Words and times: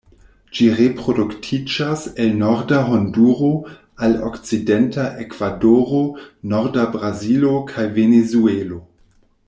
Ĝi 0.59 0.67
reproduktiĝas 0.77 2.05
el 2.23 2.31
norda 2.39 2.79
Honduro 2.87 3.51
al 4.07 4.17
okcidenta 4.31 5.05
Ekvadoro, 5.25 6.01
norda 6.55 6.87
Brazilo 6.97 7.53
kaj 7.75 7.89
Venezuelo. 8.01 8.81